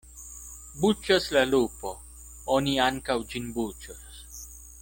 [0.85, 1.93] Buĉas la lupo,
[2.57, 4.21] oni ankaŭ ĝin buĉos.